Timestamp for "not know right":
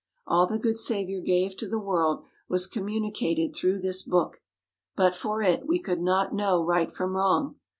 6.01-6.91